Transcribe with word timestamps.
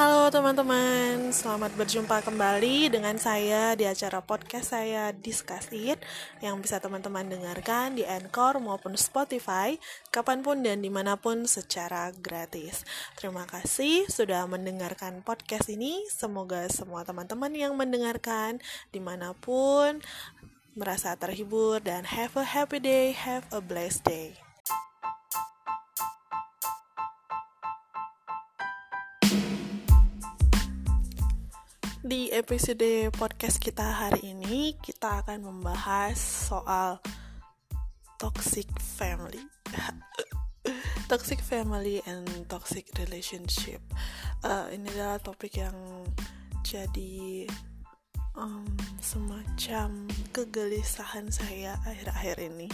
Halo 0.00 0.32
teman-teman, 0.32 1.28
selamat 1.28 1.76
berjumpa 1.76 2.24
kembali 2.24 2.88
dengan 2.88 3.20
saya 3.20 3.76
di 3.76 3.84
acara 3.84 4.24
podcast 4.24 4.72
saya 4.72 5.12
Discuss 5.12 5.68
It 5.76 6.00
yang 6.40 6.56
bisa 6.64 6.80
teman-teman 6.80 7.28
dengarkan 7.28 8.00
di 8.00 8.08
Anchor 8.08 8.64
maupun 8.64 8.96
Spotify 8.96 9.76
kapan 10.08 10.40
pun 10.40 10.64
dan 10.64 10.80
di 10.80 10.88
mana 10.88 11.20
pun 11.20 11.44
secara 11.44 12.16
gratis. 12.16 12.88
Terima 13.12 13.44
kasih 13.44 14.08
sudah 14.08 14.48
mendengarkan 14.48 15.20
podcast 15.20 15.68
ini, 15.68 16.00
semoga 16.08 16.64
semua 16.72 17.04
teman-teman 17.04 17.52
yang 17.52 17.76
mendengarkan 17.76 18.56
di 18.96 19.04
mana 19.04 19.36
pun 19.36 20.00
merasa 20.80 21.12
terhibur 21.12 21.76
dan 21.84 22.08
have 22.08 22.40
a 22.40 22.46
happy 22.48 22.80
day, 22.80 23.12
have 23.12 23.44
a 23.52 23.60
blessed 23.60 24.00
day. 24.08 24.32
Di 32.10 32.26
episode 32.34 33.14
podcast 33.14 33.62
kita 33.62 33.86
hari 33.86 34.34
ini, 34.34 34.74
kita 34.82 35.22
akan 35.22 35.46
membahas 35.46 36.18
soal 36.18 36.98
toxic 38.18 38.66
family. 38.82 39.38
toxic 41.10 41.38
family 41.38 42.02
and 42.10 42.26
toxic 42.50 42.90
relationship. 42.98 43.78
Uh, 44.42 44.66
ini 44.74 44.90
adalah 44.90 45.22
topik 45.22 45.54
yang 45.62 45.78
jadi 46.66 47.46
um, 48.34 48.66
semacam 48.98 50.10
kegelisahan 50.34 51.30
saya 51.30 51.78
akhir-akhir 51.86 52.42
ini. 52.42 52.66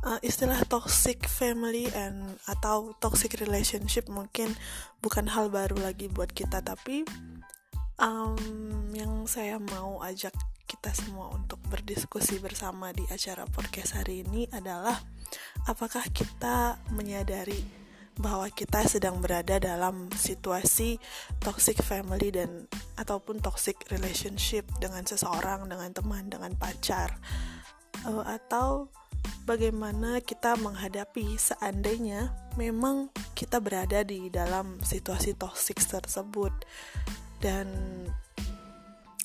Uh, 0.00 0.16
istilah 0.24 0.64
toxic 0.72 1.28
family 1.28 1.92
and 1.92 2.40
atau 2.48 2.96
toxic 2.96 3.36
relationship 3.44 4.08
mungkin 4.08 4.56
bukan 5.04 5.28
hal 5.28 5.52
baru 5.52 5.76
lagi 5.84 6.08
buat 6.08 6.32
kita, 6.32 6.64
tapi 6.64 7.04
um, 7.98 8.38
yang 8.94 9.26
saya 9.26 9.58
mau 9.60 10.02
ajak 10.02 10.34
kita 10.64 10.90
semua 10.96 11.30
untuk 11.32 11.60
berdiskusi 11.68 12.40
bersama 12.40 12.90
di 12.90 13.04
acara 13.12 13.44
podcast 13.46 14.00
hari 14.00 14.24
ini 14.24 14.48
adalah 14.50 14.96
apakah 15.68 16.02
kita 16.10 16.80
menyadari 16.92 17.84
bahwa 18.14 18.46
kita 18.46 18.86
sedang 18.86 19.18
berada 19.18 19.58
dalam 19.58 20.06
situasi 20.14 21.02
toxic 21.42 21.82
family 21.82 22.30
dan 22.30 22.70
ataupun 22.94 23.42
toxic 23.42 23.74
relationship 23.90 24.62
dengan 24.78 25.02
seseorang, 25.02 25.66
dengan 25.66 25.90
teman, 25.90 26.30
dengan 26.30 26.54
pacar, 26.54 27.18
uh, 28.06 28.22
atau 28.22 28.86
bagaimana 29.42 30.22
kita 30.22 30.54
menghadapi 30.62 31.34
seandainya 31.34 32.30
memang 32.54 33.10
kita 33.34 33.58
berada 33.58 34.06
di 34.06 34.30
dalam 34.30 34.78
situasi 34.78 35.34
toxic 35.34 35.82
tersebut 35.82 36.54
dan 37.44 37.68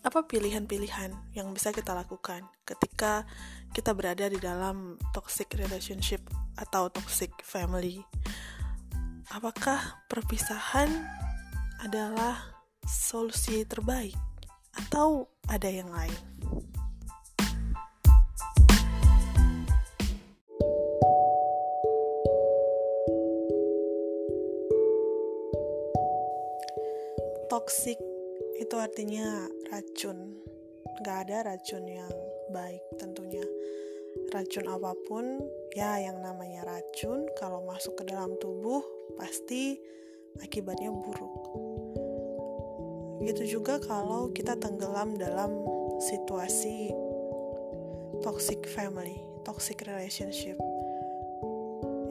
apa 0.04 0.28
pilihan-pilihan 0.28 1.16
yang 1.32 1.56
bisa 1.56 1.72
kita 1.72 1.96
lakukan 1.96 2.44
ketika 2.68 3.24
kita 3.72 3.96
berada 3.96 4.28
di 4.28 4.36
dalam 4.36 5.00
toxic 5.16 5.56
relationship 5.56 6.20
atau 6.60 6.92
toxic 6.92 7.32
family. 7.48 8.04
Apakah 9.32 10.04
perpisahan 10.12 10.92
adalah 11.80 12.60
solusi 12.84 13.64
terbaik 13.64 14.20
atau 14.76 15.32
ada 15.48 15.72
yang 15.72 15.88
lain? 15.88 16.20
Toxic 27.50 28.09
itu 28.60 28.76
artinya 28.76 29.48
racun. 29.72 30.36
Gak 31.00 31.32
ada 31.32 31.56
racun 31.56 31.88
yang 31.88 32.12
baik 32.52 32.84
tentunya. 33.00 33.44
Racun 34.36 34.68
apa 34.68 34.92
pun 35.08 35.40
ya 35.72 35.96
yang 36.04 36.20
namanya 36.20 36.68
racun 36.68 37.24
kalau 37.40 37.64
masuk 37.64 37.96
ke 37.96 38.04
dalam 38.12 38.36
tubuh 38.44 38.84
pasti 39.16 39.80
akibatnya 40.44 40.92
buruk. 40.92 41.40
Gitu 43.24 43.60
juga 43.60 43.80
kalau 43.80 44.36
kita 44.36 44.60
tenggelam 44.60 45.16
dalam 45.16 45.56
situasi 46.04 46.92
toxic 48.20 48.68
family 48.68 49.24
toxic 49.48 49.88
relationship. 49.88 50.60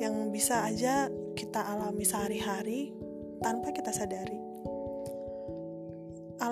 Yang 0.00 0.32
bisa 0.32 0.64
aja 0.64 1.12
kita 1.36 1.60
alami 1.60 2.08
sehari-hari 2.08 2.96
tanpa 3.44 3.68
kita 3.76 3.92
sadari 3.92 4.47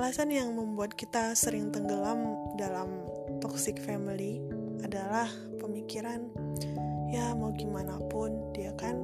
Alasan 0.07 0.31
yang 0.31 0.55
membuat 0.55 0.95
kita 0.95 1.35
sering 1.35 1.75
tenggelam 1.75 2.39
dalam 2.55 3.11
toxic 3.43 3.75
family 3.83 4.39
adalah 4.87 5.27
pemikiran, 5.59 6.31
ya 7.11 7.35
mau 7.35 7.51
gimana 7.51 7.99
pun 8.07 8.55
dia 8.55 8.71
kan 8.79 8.95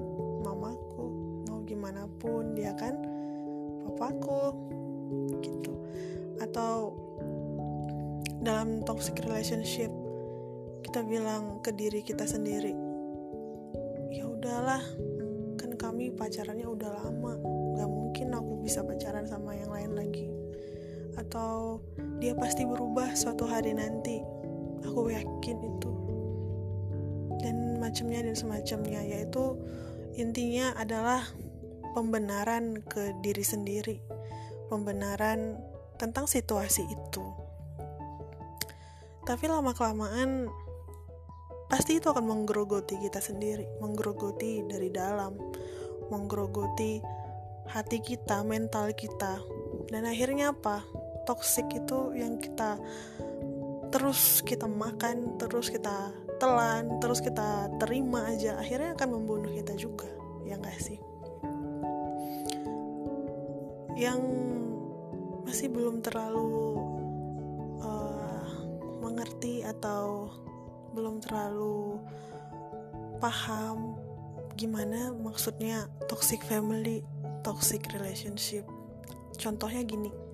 mamaku, 0.47 1.11
mau 1.51 1.59
gimana 1.67 2.07
pun 2.23 2.55
dia 2.55 2.71
kan 2.79 3.03
papaku, 3.83 4.55
gitu. 5.43 5.75
Atau 6.39 6.95
dalam 8.39 8.87
toxic 8.87 9.19
relationship 9.27 9.91
kita 10.87 11.03
bilang 11.03 11.59
ke 11.67 11.75
diri 11.75 12.07
kita 12.07 12.31
sendiri, 12.31 12.79
ya 14.15 14.31
udahlah, 14.31 14.87
kan 15.59 15.75
kami 15.75 16.15
pacarannya 16.15 16.71
udah 16.71 16.95
lama, 16.95 17.43
gak 17.75 17.91
mungkin 17.91 18.39
aku 18.39 18.62
bisa 18.62 18.87
pacaran 18.87 19.27
sama 19.27 19.59
yang 19.59 19.75
lain 19.75 19.99
lagi 19.99 20.42
atau 21.17 21.83
dia 22.19 22.33
pasti 22.39 22.65
berubah 22.65 23.12
suatu 23.12 23.45
hari 23.45 23.77
nanti. 23.77 24.23
Aku 24.87 25.11
yakin 25.11 25.59
itu. 25.62 25.93
Dan 27.43 27.78
macamnya 27.83 28.23
dan 28.23 28.34
semacamnya 28.39 29.03
yaitu 29.03 29.59
intinya 30.15 30.73
adalah 30.78 31.23
pembenaran 31.93 32.81
ke 32.87 33.12
diri 33.21 33.45
sendiri. 33.45 33.99
Pembenaran 34.73 35.61
tentang 36.00 36.25
situasi 36.27 36.83
itu. 36.87 37.25
Tapi 39.23 39.44
lama 39.47 39.71
kelamaan 39.71 40.50
pasti 41.71 42.03
itu 42.03 42.11
akan 42.11 42.27
menggerogoti 42.27 42.99
kita 42.99 43.23
sendiri. 43.23 43.69
Menggerogoti 43.79 44.67
dari 44.67 44.91
dalam. 44.91 45.39
Menggerogoti 46.11 46.99
hati 47.71 48.03
kita 48.03 48.43
mental 48.43 48.91
kita. 48.97 49.39
Dan 49.87 50.09
akhirnya 50.09 50.56
apa 50.56 50.83
toxic 51.25 51.66
itu 51.75 52.15
yang 52.16 52.38
kita 52.38 52.78
terus 53.93 54.41
kita 54.41 54.65
makan 54.65 55.37
terus 55.37 55.69
kita 55.69 56.10
telan 56.41 56.97
terus 56.99 57.21
kita 57.21 57.69
terima 57.77 58.25
aja 58.25 58.56
akhirnya 58.56 58.97
akan 58.97 59.09
membunuh 59.21 59.53
kita 59.53 59.77
juga 59.77 60.09
ya 60.49 60.56
gak 60.59 60.81
sih? 60.81 60.99
Yang 63.94 64.22
masih 65.44 65.69
belum 65.69 66.00
terlalu 66.00 66.81
uh, 67.84 68.49
mengerti 69.05 69.61
atau 69.62 70.32
belum 70.97 71.21
terlalu 71.21 72.00
paham 73.21 74.00
gimana 74.56 75.12
maksudnya 75.12 75.87
toxic 76.09 76.41
family 76.43 77.05
toxic 77.44 77.84
relationship. 77.93 78.65
Contohnya 79.37 79.84
gini 79.84 80.31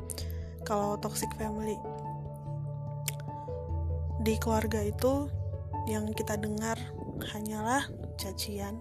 kalau 0.69 1.01
toxic 1.01 1.33
family 1.41 1.81
di 4.21 4.37
keluarga 4.37 4.85
itu 4.85 5.33
yang 5.89 6.13
kita 6.13 6.37
dengar 6.37 6.77
hanyalah 7.33 7.89
cacian, 8.21 8.77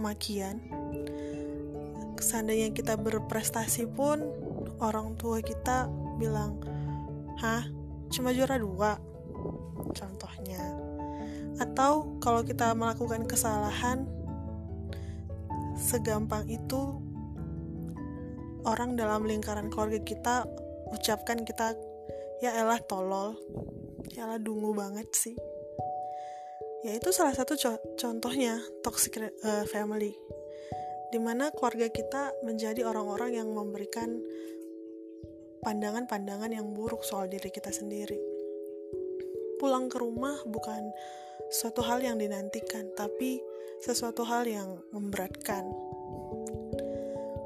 makian. 0.00 0.62
Seandainya 2.16 2.72
kita 2.72 2.96
berprestasi 2.96 3.90
pun 3.92 4.24
orang 4.80 5.18
tua 5.20 5.44
kita 5.44 5.90
bilang, 6.16 6.56
"Hah, 7.42 7.68
cuma 8.08 8.32
juara 8.32 8.56
dua." 8.56 8.96
Contohnya. 9.92 10.62
Atau 11.60 12.16
kalau 12.24 12.40
kita 12.40 12.72
melakukan 12.72 13.28
kesalahan 13.28 14.08
segampang 15.76 16.48
itu 16.48 16.96
orang 18.62 18.94
dalam 18.94 19.26
lingkaran 19.26 19.68
keluarga 19.68 20.00
kita 20.00 20.46
ucapkan 20.92 21.42
kita 21.42 21.74
ya 22.44 22.54
elah 22.60 22.78
tolol. 22.84 23.34
Ya 24.12 24.28
elah 24.28 24.38
dungu 24.38 24.76
banget 24.76 25.08
sih. 25.16 25.36
Ya 26.82 26.98
itu 26.98 27.14
salah 27.14 27.32
satu 27.32 27.54
co 27.54 27.78
contohnya 27.94 28.58
toxic 28.82 29.14
uh, 29.18 29.64
family 29.70 30.12
di 31.12 31.20
mana 31.20 31.52
keluarga 31.52 31.92
kita 31.92 32.32
menjadi 32.40 32.88
orang-orang 32.88 33.36
yang 33.36 33.52
memberikan 33.52 34.16
pandangan-pandangan 35.60 36.50
yang 36.50 36.72
buruk 36.72 37.04
soal 37.04 37.28
diri 37.28 37.52
kita 37.52 37.68
sendiri. 37.68 38.16
Pulang 39.60 39.92
ke 39.92 40.00
rumah 40.00 40.40
bukan 40.48 40.90
suatu 41.52 41.84
hal 41.84 42.00
yang 42.00 42.16
dinantikan 42.16 42.90
tapi 42.96 43.44
sesuatu 43.84 44.24
hal 44.24 44.48
yang 44.48 44.80
memberatkan. 44.90 45.68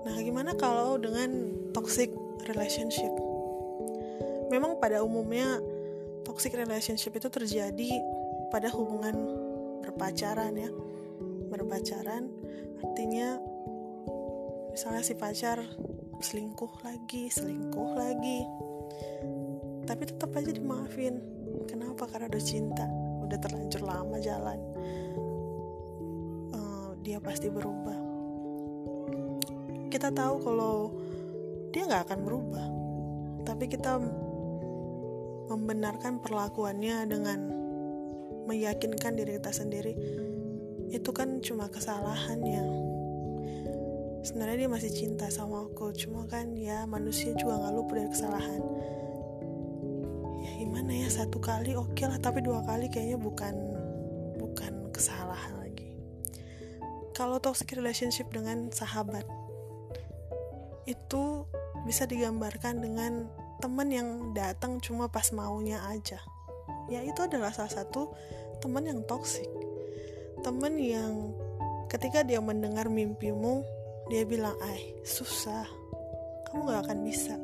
Nah 0.07 0.17
gimana 0.23 0.55
kalau 0.55 0.97
dengan 0.97 1.53
toxic 1.75 2.15
relationship 2.47 3.25
memang 4.49 4.79
pada 4.79 5.03
umumnya 5.03 5.59
toxic 6.23 6.55
relationship 6.55 7.15
itu 7.15 7.29
terjadi 7.31 7.91
pada 8.51 8.71
hubungan 8.71 9.15
berpacaran 9.83 10.55
ya. 10.55 10.71
Berpacaran 11.47 12.31
artinya 12.83 13.41
misalnya 14.75 15.03
si 15.03 15.15
pacar 15.17 15.63
selingkuh 16.21 16.85
lagi 16.85 17.33
selingkuh 17.33 17.91
lagi 17.97 18.45
tapi 19.87 20.03
tetap 20.05 20.35
aja 20.35 20.51
dimaafin. 20.51 21.23
Kenapa? 21.71 22.11
Karena 22.11 22.27
udah 22.27 22.43
cinta 22.43 22.87
udah 23.27 23.39
terlanjur 23.43 23.83
lama 23.83 24.19
jalan. 24.23 24.59
Uh, 26.55 26.91
dia 27.03 27.19
pasti 27.23 27.51
berubah. 27.51 27.99
Kita 29.91 30.11
tahu 30.11 30.35
kalau 30.43 30.77
dia 31.71 31.87
nggak 31.87 32.05
akan 32.11 32.21
berubah 32.25 32.67
tapi 33.47 33.71
kita 33.71 34.03
membenarkan 35.47 36.19
perlakuannya 36.23 37.07
dengan 37.07 37.39
meyakinkan 38.47 39.19
diri 39.19 39.39
kita 39.39 39.51
sendiri 39.51 39.95
itu 40.91 41.11
kan 41.11 41.43
cuma 41.43 41.67
kesalahannya 41.67 42.87
sebenarnya 44.27 44.67
dia 44.67 44.71
masih 44.71 44.91
cinta 44.91 45.31
sama 45.31 45.71
aku 45.71 45.95
cuma 45.95 46.27
kan 46.27 46.51
ya 46.59 46.83
manusia 46.83 47.31
juga 47.39 47.63
nggak 47.63 47.75
lupa 47.79 47.93
dari 47.95 48.11
kesalahan. 48.11 48.63
Ya 50.43 50.51
gimana 50.59 50.91
ya 50.91 51.07
satu 51.07 51.39
kali 51.39 51.79
oke 51.79 51.95
okay 51.95 52.11
lah 52.11 52.19
tapi 52.19 52.43
dua 52.43 52.67
kali 52.67 52.91
kayaknya 52.91 53.23
bukan 53.23 53.55
bukan 54.35 54.91
kesalahan 54.91 55.55
lagi. 55.63 55.95
Kalau 57.15 57.39
toxic 57.39 57.71
relationship 57.79 58.27
dengan 58.35 58.75
sahabat 58.75 59.23
itu 60.91 61.47
bisa 61.87 62.03
digambarkan 62.03 62.83
dengan 62.83 63.31
teman 63.62 63.88
yang 63.88 64.08
datang 64.37 64.79
cuma 64.81 65.08
pas 65.08 65.32
maunya 65.32 65.81
aja. 65.88 66.20
Ya 66.87 67.03
itu 67.03 67.19
adalah 67.23 67.50
salah 67.50 67.73
satu 67.73 68.14
teman 68.62 68.87
yang 68.87 69.03
toksik 69.05 69.49
teman 70.47 70.76
yang 70.76 71.35
ketika 71.88 72.23
dia 72.23 72.43
mendengar 72.43 72.87
mimpimu 72.91 73.67
dia 74.06 74.23
bilang 74.23 74.55
ay 74.62 74.94
susah. 75.03 75.67
Kamu 76.47 76.70
gak 76.70 76.87
akan 76.87 76.99
bisa. 77.03 77.35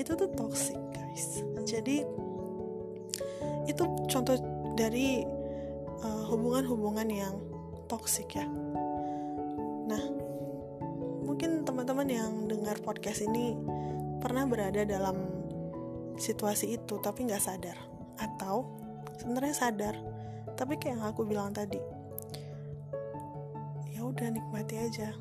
Itu 0.00 0.16
tuh 0.16 0.32
toxic 0.32 0.78
guys. 0.94 1.44
Jadi 1.68 2.00
itu 3.68 3.82
contoh 4.08 4.40
dari 4.72 5.20
uh, 6.00 6.24
hubungan-hubungan 6.32 7.08
uh, 7.12 7.18
yang 7.28 7.34
toxic 7.84 8.32
ya. 8.32 8.46
Nah 9.84 10.02
mungkin 11.28 11.68
teman-teman 11.68 12.08
yang 12.08 12.32
dengar 12.48 12.80
podcast 12.80 13.20
ini 13.28 13.52
pernah 14.24 14.48
berada 14.48 14.88
dalam 14.88 15.39
situasi 16.16 16.78
itu 16.78 16.98
tapi 16.98 17.28
nggak 17.28 17.42
sadar. 17.42 17.76
Atau 18.16 18.66
sebenarnya 19.20 19.54
sadar 19.54 19.94
tapi 20.56 20.76
kayak 20.76 21.00
yang 21.00 21.04
aku 21.08 21.24
bilang 21.24 21.56
tadi 21.56 21.80
ya 23.96 24.04
udah 24.04 24.28
nikmati 24.28 24.76
aja. 24.76 25.16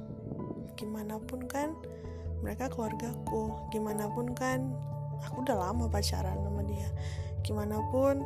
Gimana 0.76 1.20
pun 1.20 1.44
kan 1.48 1.76
mereka 2.40 2.72
keluargaku 2.72 3.52
gimana 3.72 4.08
pun 4.12 4.32
kan 4.32 4.72
aku 5.24 5.44
udah 5.44 5.58
lama 5.60 5.88
pacaran 5.92 6.40
sama 6.44 6.64
dia. 6.64 6.88
Gimana 7.44 7.80
pun 7.92 8.24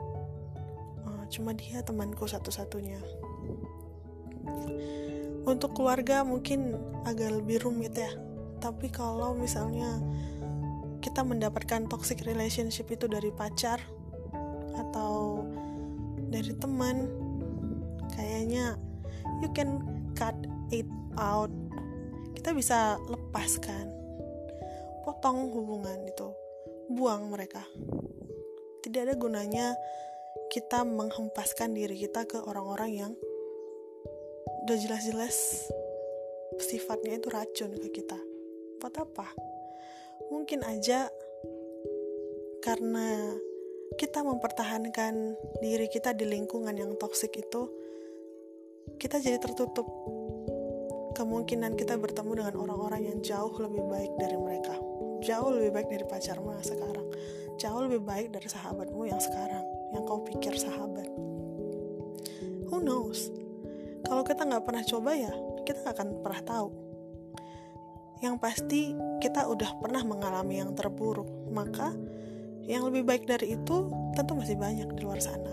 uh, 1.06 1.24
cuma 1.30 1.54
dia 1.54 1.81
temanku 1.81 2.25
satu-satunya. 2.25 3.01
Untuk 5.44 5.75
keluarga 5.75 6.24
mungkin 6.24 6.77
agak 7.04 7.30
lebih 7.44 7.62
rumit 7.62 7.94
ya. 7.98 8.09
Tapi 8.63 8.88
kalau 8.88 9.36
misalnya 9.36 10.00
kita 11.03 11.19
mendapatkan 11.19 11.91
toxic 11.91 12.23
relationship 12.23 12.88
itu 12.88 13.11
dari 13.11 13.27
pacar 13.35 13.75
atau 14.79 15.44
dari 16.31 16.55
teman 16.55 17.11
kayaknya 18.15 18.79
you 19.44 19.51
can 19.51 19.83
cut 20.15 20.33
it 20.71 20.88
out. 21.19 21.51
Kita 22.39 22.55
bisa 22.55 22.95
lepaskan 23.11 23.91
potong 25.03 25.51
hubungan 25.51 26.07
itu 26.07 26.31
buang 26.88 27.27
mereka. 27.27 27.67
Tidak 28.79 29.03
ada 29.03 29.15
gunanya 29.19 29.75
kita 30.47 30.88
menghempaskan 30.88 31.75
diri 31.75 31.99
kita 31.99 32.23
ke 32.23 32.39
orang-orang 32.39 32.91
yang 32.95 33.11
udah 34.63 34.77
jelas-jelas 34.79 35.67
sifatnya 36.63 37.19
itu 37.19 37.27
racun 37.27 37.75
ke 37.75 37.91
kita. 37.91 38.19
Buat 38.79 39.03
apa 39.03 39.52
mungkin 40.31 40.63
aja 40.63 41.09
karena 42.63 43.35
kita 43.99 44.23
mempertahankan 44.23 45.35
diri 45.59 45.87
kita 45.91 46.15
di 46.15 46.25
lingkungan 46.25 46.73
yang 46.73 46.95
toksik 46.95 47.35
itu 47.35 47.69
kita 48.99 49.19
jadi 49.19 49.39
tertutup 49.39 49.85
kemungkinan 51.13 51.77
kita 51.77 51.95
bertemu 51.99 52.41
dengan 52.43 52.55
orang-orang 52.57 53.01
yang 53.05 53.17
jauh 53.21 53.53
lebih 53.61 53.85
baik 53.85 54.11
dari 54.17 54.35
mereka. 54.35 54.75
Jauh 55.23 55.55
lebih 55.55 55.71
baik 55.71 55.87
dari 55.87 56.05
pacarmu 56.09 56.51
yang 56.51 56.65
sekarang. 56.65 57.07
Jauh 57.61 57.81
lebih 57.85 58.01
baik 58.03 58.27
dari 58.33 58.49
sahabatmu 58.49 59.01
yang 59.07 59.21
sekarang 59.21 59.63
yang 59.93 60.03
kau 60.03 60.25
pikir 60.25 60.57
sahabat. 60.57 61.07
Who 62.67 62.81
knows? 62.81 63.29
Kalau 64.03 64.25
kita 64.25 64.43
nggak 64.43 64.63
pernah 64.67 64.83
coba 64.83 65.11
ya 65.15 65.31
kita 65.63 65.79
nggak 65.79 65.95
akan 65.95 66.09
pernah 66.19 66.41
tahu 66.43 66.67
yang 68.23 68.39
pasti 68.39 68.95
kita 69.19 69.43
udah 69.51 69.83
pernah 69.83 69.99
mengalami 70.07 70.63
yang 70.63 70.71
terburuk, 70.71 71.27
maka 71.51 71.91
yang 72.63 72.87
lebih 72.87 73.03
baik 73.03 73.27
dari 73.27 73.59
itu 73.59 73.91
tentu 74.15 74.39
masih 74.39 74.55
banyak 74.55 74.87
di 74.95 75.01
luar 75.03 75.19
sana. 75.19 75.51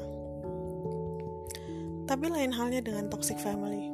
Tapi 2.07 2.31
lain 2.31 2.55
halnya 2.55 2.79
dengan 2.79 3.11
toxic 3.11 3.43
family. 3.43 3.91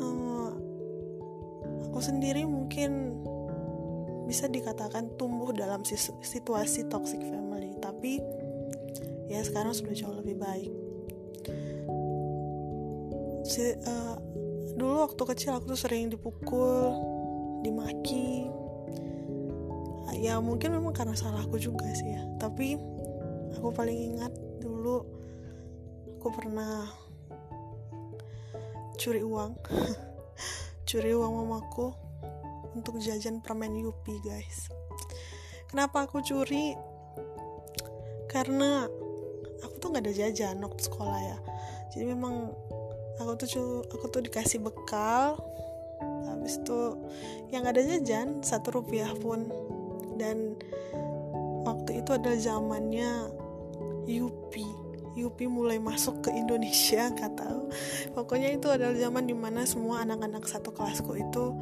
Uh, 0.00 0.56
aku 1.92 2.00
sendiri 2.00 2.48
mungkin 2.48 3.20
bisa 4.24 4.48
dikatakan 4.48 5.12
tumbuh 5.20 5.52
dalam 5.52 5.84
situasi 5.84 6.88
toxic 6.88 7.20
family, 7.28 7.76
tapi 7.76 8.24
ya 9.28 9.44
sekarang 9.44 9.76
sudah 9.76 9.92
jauh 9.92 10.16
lebih 10.16 10.40
baik. 10.40 10.72
Si, 13.44 13.76
uh, 13.84 14.16
dulu 14.78 15.02
waktu 15.02 15.22
kecil 15.34 15.58
aku 15.58 15.74
tuh 15.74 15.80
sering 15.80 16.08
dipukul 16.08 16.94
dimaki. 17.66 18.46
Ya 20.18 20.38
mungkin 20.42 20.74
memang 20.74 20.94
karena 20.94 21.14
salahku 21.14 21.58
juga 21.58 21.86
sih 21.94 22.14
ya. 22.14 22.22
Tapi 22.38 22.78
aku 23.58 23.74
paling 23.74 24.14
ingat 24.14 24.30
dulu 24.62 25.02
aku 26.18 26.28
pernah 26.34 26.86
curi 28.98 29.22
uang. 29.22 29.52
Curi 30.88 31.12
uang 31.12 31.44
mamaku 31.44 31.92
untuk 32.72 32.96
jajan 32.96 33.44
permen 33.44 33.76
Yupi 33.76 34.24
guys. 34.24 34.72
Kenapa 35.68 36.08
aku 36.08 36.24
curi? 36.24 36.72
Karena 38.24 38.88
aku 39.60 39.74
tuh 39.76 39.92
nggak 39.92 40.08
ada 40.08 40.14
jajan 40.16 40.64
waktu 40.64 40.82
sekolah 40.88 41.20
ya. 41.20 41.38
Jadi 41.92 42.08
memang 42.08 42.56
aku 43.18 43.32
tuh 43.38 43.82
aku 43.90 44.06
tuh 44.10 44.22
dikasih 44.22 44.62
bekal 44.62 45.38
habis 46.26 46.62
itu 46.62 46.96
yang 47.50 47.66
ada 47.66 47.82
jajan 47.82 48.40
satu 48.40 48.80
rupiah 48.80 49.10
pun. 49.18 49.50
Dan 50.18 50.58
waktu 51.66 52.02
itu 52.02 52.10
adalah 52.14 52.38
zamannya 52.38 53.30
Yupi. 54.08 54.64
Yupi 55.18 55.50
mulai 55.50 55.82
masuk 55.82 56.24
ke 56.24 56.30
Indonesia 56.32 57.08
nggak 57.14 57.36
tahu. 57.36 57.62
Pokoknya 58.14 58.54
itu 58.54 58.70
adalah 58.70 58.94
zaman 58.94 59.26
di 59.26 59.34
mana 59.34 59.66
semua 59.66 60.06
anak-anak 60.06 60.46
satu 60.46 60.70
kelasku 60.72 61.18
itu 61.18 61.52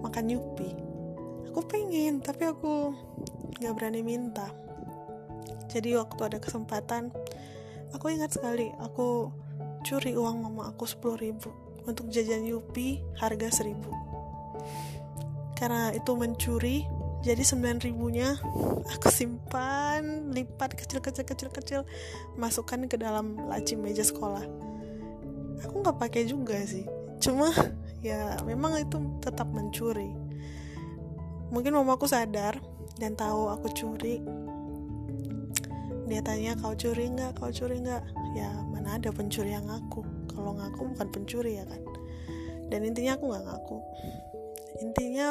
makan 0.00 0.30
Yupi. 0.30 0.70
Aku 1.50 1.66
pengen 1.66 2.22
tapi 2.22 2.46
aku 2.46 2.94
nggak 3.58 3.74
berani 3.74 4.00
minta. 4.06 4.48
Jadi 5.70 5.94
waktu 5.98 6.20
ada 6.22 6.38
kesempatan 6.38 7.14
aku 7.94 8.10
ingat 8.10 8.34
sekali 8.34 8.70
aku 8.78 9.30
curi 9.86 10.16
uang 10.16 10.46
mama 10.46 10.72
aku 10.72 10.84
10 10.84 11.16
ribu. 11.20 11.50
Untuk 11.88 12.12
jajan 12.12 12.44
Yupi 12.44 13.00
harga 13.16 13.64
1000 13.64 14.10
karena 15.60 15.92
itu 15.92 16.16
mencuri 16.16 16.88
jadi 17.20 17.44
9 17.44 17.84
ribunya 17.84 18.32
aku 18.96 19.12
simpan 19.12 20.32
lipat 20.32 20.72
kecil 20.72 21.04
kecil 21.04 21.28
kecil 21.28 21.48
kecil 21.52 21.80
masukkan 22.40 22.80
ke 22.88 22.96
dalam 22.96 23.36
laci 23.44 23.76
meja 23.76 24.00
sekolah. 24.00 24.40
Aku 25.68 25.84
nggak 25.84 26.00
pakai 26.00 26.24
juga 26.24 26.56
sih. 26.64 26.88
Cuma 27.20 27.52
ya 28.00 28.40
memang 28.48 28.80
itu 28.80 28.96
tetap 29.20 29.52
mencuri. 29.52 30.08
Mungkin 31.52 31.76
mamaku 31.76 32.08
sadar 32.08 32.56
dan 32.96 33.12
tahu 33.12 33.52
aku 33.52 33.68
curi. 33.76 34.24
Dia 36.08 36.24
tanya 36.24 36.56
kau 36.56 36.72
curi 36.72 37.12
nggak? 37.12 37.36
Kau 37.36 37.52
curi 37.52 37.84
nggak 37.84 38.00
ya 38.34 38.50
mana 38.70 38.98
ada 38.98 39.10
pencuri 39.10 39.54
yang 39.54 39.66
ngaku. 39.66 40.02
Kalau 40.30 40.54
ngaku 40.54 40.80
bukan 40.94 41.08
pencuri 41.10 41.58
ya 41.58 41.64
kan. 41.66 41.82
Dan 42.70 42.86
intinya 42.86 43.18
aku 43.18 43.24
nggak 43.30 43.44
ngaku. 43.46 43.78
Intinya 44.80 45.28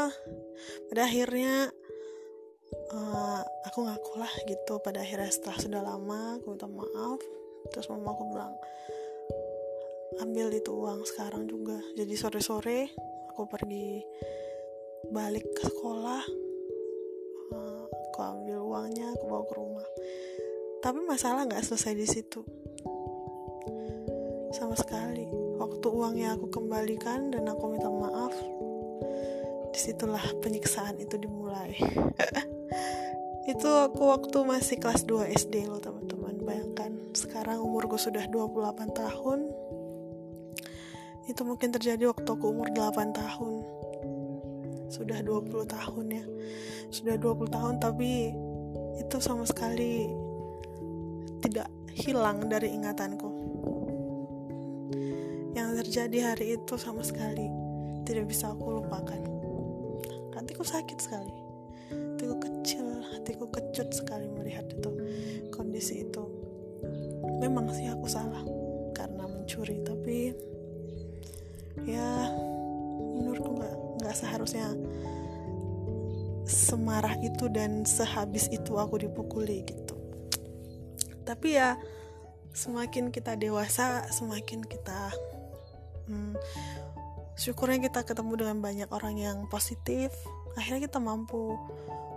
pada 0.91 1.07
akhirnya 1.07 1.71
uh, 2.91 3.41
aku 3.63 3.79
ngaku 3.87 4.11
lah 4.19 4.33
gitu. 4.43 4.73
Pada 4.83 4.99
akhirnya 5.03 5.31
setelah 5.31 5.57
sudah 5.57 5.81
lama 5.83 6.19
aku 6.39 6.45
minta 6.55 6.67
maaf. 6.67 7.19
Terus 7.71 7.87
mama 7.91 8.11
aku 8.11 8.23
bilang 8.35 8.53
ambil 10.19 10.51
itu 10.51 10.71
uang 10.75 11.07
sekarang 11.07 11.47
juga. 11.47 11.79
Jadi 11.95 12.13
sore-sore 12.19 12.91
aku 13.31 13.47
pergi 13.47 14.03
balik 15.15 15.47
ke 15.55 15.63
sekolah 15.63 16.23
uh, 17.55 17.83
aku 17.87 18.19
ambil 18.19 18.59
uangnya 18.67 19.15
aku 19.15 19.23
bawa 19.31 19.43
ke 19.47 19.53
rumah. 19.55 19.87
Tapi 20.83 20.99
masalah 21.07 21.47
nggak 21.47 21.63
selesai 21.63 21.95
di 21.95 22.07
situ 22.07 22.43
sama 24.69 24.85
sekali. 24.85 25.25
Waktu 25.57 25.87
uangnya 25.89 26.37
aku 26.37 26.45
kembalikan 26.53 27.33
dan 27.33 27.49
aku 27.49 27.73
minta 27.73 27.89
maaf 27.89 28.29
di 29.73 29.79
situlah 29.81 30.21
penyiksaan 30.45 31.01
itu 31.01 31.17
dimulai. 31.17 31.73
Itu 33.49 33.65
aku 33.65 34.13
waktu 34.13 34.45
masih 34.45 34.77
kelas 34.77 35.09
2 35.09 35.25
SD 35.33 35.65
loh 35.65 35.81
teman-teman. 35.81 36.37
Bayangkan 36.45 36.93
sekarang 37.17 37.65
umurku 37.65 37.97
sudah 37.97 38.29
28 38.29 38.93
tahun. 38.93 39.49
Itu 41.25 41.41
mungkin 41.49 41.73
terjadi 41.73 42.05
waktu 42.13 42.29
aku 42.29 42.45
umur 42.53 42.69
8 42.69 43.09
tahun. 43.09 43.53
Sudah 44.93 45.25
20 45.25 45.65
tahun 45.65 46.05
ya. 46.13 46.25
Sudah 46.93 47.17
20 47.17 47.49
tahun 47.49 47.81
tapi 47.81 48.29
itu 49.01 49.17
sama 49.17 49.49
sekali 49.49 50.13
tidak 51.41 51.73
hilang 51.97 52.45
dari 52.45 52.69
ingatanku. 52.69 53.28
yang 53.28 53.28
terjadi 55.89 56.21
hari 56.21 56.53
itu 56.53 56.77
sama 56.77 57.01
sekali. 57.01 57.49
Tidak 58.05 58.21
bisa 58.29 58.53
aku 58.53 58.77
lupakan. 58.77 59.17
Hatiku 60.37 60.61
sakit 60.61 61.01
sekali. 61.01 61.33
Hatiku 61.89 62.37
kecil 62.37 62.85
hatiku 63.09 63.49
kecut 63.49 63.89
sekali 63.89 64.29
melihat 64.29 64.69
itu 64.69 64.85
kondisi 65.49 66.05
itu. 66.05 66.29
Memang 67.41 67.73
sih 67.73 67.89
aku 67.89 68.05
salah 68.05 68.45
karena 68.93 69.25
mencuri 69.33 69.81
tapi 69.81 70.37
ya 71.89 72.37
menurutku 73.17 73.57
nggak 73.57 73.75
nggak 74.05 74.13
seharusnya 74.13 74.69
semarah 76.45 77.17
itu 77.17 77.49
dan 77.49 77.81
sehabis 77.81 78.45
itu 78.53 78.77
aku 78.77 79.01
dipukuli 79.01 79.65
gitu. 79.65 79.97
Tapi 81.25 81.57
ya 81.57 81.81
semakin 82.53 83.09
kita 83.09 83.33
dewasa 83.41 84.05
semakin 84.13 84.61
kita 84.61 85.09
hmm, 86.09 86.33
syukurnya 87.37 87.87
kita 87.87 88.01
ketemu 88.03 88.33
dengan 88.35 88.57
banyak 88.59 88.89
orang 88.89 89.15
yang 89.15 89.37
positif. 89.47 90.11
Akhirnya 90.57 90.89
kita 90.89 90.99
mampu 90.99 91.55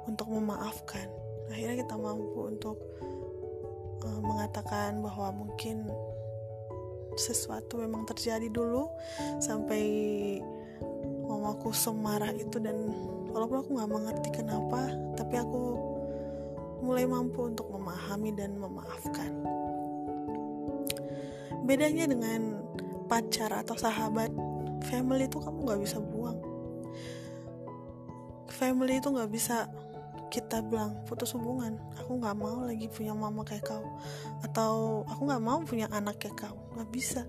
untuk 0.08 0.26
memaafkan. 0.32 1.06
Akhirnya 1.52 1.84
kita 1.84 1.94
mampu 2.00 2.48
untuk 2.48 2.80
uh, 4.02 4.20
mengatakan 4.24 5.04
bahwa 5.04 5.30
mungkin 5.44 5.86
sesuatu 7.12 7.76
memang 7.76 8.08
terjadi 8.08 8.48
dulu 8.48 8.88
sampai 9.36 9.84
mamaku 11.28 11.68
semarah 11.76 12.32
itu 12.32 12.56
dan 12.56 12.88
walaupun 13.28 13.60
aku 13.60 13.70
nggak 13.76 13.92
mengerti 13.92 14.28
kenapa 14.32 14.88
tapi 15.12 15.36
aku 15.36 15.76
mulai 16.82 17.04
mampu 17.04 17.46
untuk 17.46 17.68
memahami 17.70 18.34
dan 18.34 18.58
memaafkan. 18.58 19.30
Bedanya 21.62 22.10
dengan 22.10 22.61
pacar 23.12 23.52
atau 23.52 23.76
sahabat 23.76 24.32
family 24.88 25.28
itu 25.28 25.36
kamu 25.36 25.68
nggak 25.68 25.80
bisa 25.84 26.00
buang. 26.00 26.40
Family 28.48 29.04
itu 29.04 29.12
nggak 29.12 29.28
bisa 29.28 29.68
kita 30.32 30.64
bilang 30.64 30.96
putus 31.04 31.36
hubungan 31.36 31.76
aku 32.00 32.16
nggak 32.16 32.32
mau 32.32 32.64
lagi 32.64 32.88
punya 32.88 33.12
mama 33.12 33.44
kayak 33.44 33.68
kau. 33.68 33.84
Atau 34.40 35.04
aku 35.04 35.28
nggak 35.28 35.44
mau 35.44 35.60
punya 35.60 35.92
anak 35.92 36.24
kayak 36.24 36.48
kau. 36.48 36.56
Nggak 36.72 36.88
bisa. 36.88 37.20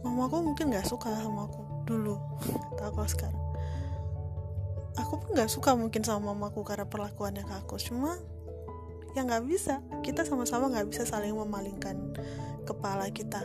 Mamaku 0.00 0.40
mungkin 0.40 0.72
nggak 0.72 0.88
suka 0.88 1.12
sama 1.20 1.44
aku 1.44 1.60
dulu 1.84 2.16
atau 2.72 2.84
aku 2.88 3.04
sekarang. 3.12 3.44
Aku 5.04 5.20
pun 5.20 5.36
nggak 5.36 5.52
suka 5.52 5.76
mungkin 5.76 6.00
sama 6.00 6.32
mamaku 6.32 6.64
karena 6.64 6.88
perlakuannya 6.88 7.44
ke 7.44 7.54
aku. 7.60 7.76
Cuma 7.76 8.16
ya 9.16 9.26
nggak 9.26 9.44
bisa. 9.46 9.82
Kita 10.02 10.22
sama-sama 10.22 10.70
nggak 10.70 10.88
bisa 10.90 11.02
saling 11.06 11.34
memalingkan 11.34 11.96
kepala 12.64 13.10
kita. 13.10 13.42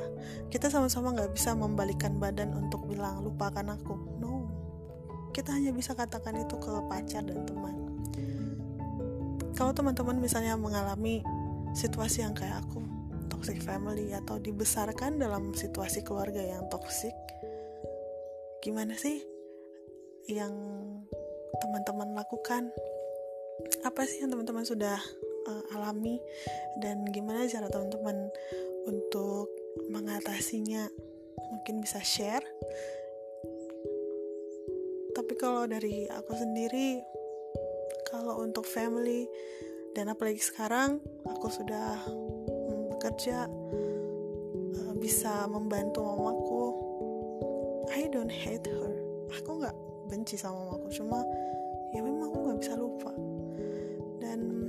Kita 0.54 0.70
sama-sama 0.70 1.16
nggak 1.16 1.34
bisa 1.34 1.58
membalikan 1.58 2.22
badan 2.22 2.54
untuk 2.54 2.86
bilang 2.86 3.26
lupakan 3.26 3.66
aku. 3.74 3.96
No. 4.22 4.50
Kita 5.34 5.52
hanya 5.52 5.76
bisa 5.76 5.98
katakan 5.98 6.40
itu 6.40 6.56
ke 6.56 6.72
pacar 6.88 7.26
dan 7.26 7.44
teman. 7.44 7.76
Kalau 9.56 9.72
teman-teman 9.72 10.20
misalnya 10.20 10.60
mengalami 10.60 11.24
situasi 11.76 12.24
yang 12.24 12.36
kayak 12.36 12.64
aku 12.64 12.84
toxic 13.32 13.60
family 13.64 14.16
atau 14.16 14.40
dibesarkan 14.40 15.20
dalam 15.20 15.52
situasi 15.52 16.04
keluarga 16.04 16.40
yang 16.40 16.68
toxic 16.72 17.14
gimana 18.66 18.98
sih 18.98 19.22
yang 20.26 20.50
teman-teman 21.62 22.18
lakukan? 22.18 22.74
Apa 23.86 24.04
sih 24.10 24.26
yang 24.26 24.34
teman-teman 24.34 24.66
sudah 24.66 24.98
uh, 25.48 25.64
alami 25.78 26.18
dan 26.82 27.06
gimana 27.10 27.48
cara 27.50 27.70
teman-teman 27.70 28.30
untuk 28.86 29.50
mengatasinya 29.90 30.90
mungkin 31.52 31.82
bisa 31.82 32.02
share. 32.02 32.46
Tapi 35.16 35.34
kalau 35.40 35.64
dari 35.66 36.06
aku 36.12 36.36
sendiri 36.36 37.00
kalau 38.10 38.44
untuk 38.44 38.68
family 38.68 39.26
dan 39.96 40.12
apalagi 40.12 40.44
sekarang 40.44 41.00
aku 41.24 41.48
sudah 41.48 42.04
bekerja 42.92 43.48
uh, 44.76 44.94
bisa 45.00 45.48
membantu 45.48 46.04
mamaku. 46.04 46.64
I 47.96 48.10
don't 48.12 48.32
hate 48.32 48.66
her. 48.68 48.92
Aku 49.40 49.62
nggak 49.62 49.76
benci 50.12 50.36
sama 50.36 50.68
mamaku 50.68 50.88
cuma 50.94 51.22
ya 51.96 52.02
memang 52.04 52.30
aku 52.30 52.38
nggak 52.44 52.60
bisa 52.60 52.74
lupa. 52.76 53.12
Dan 54.20 54.65